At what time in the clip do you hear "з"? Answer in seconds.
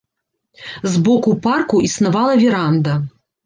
0.93-1.03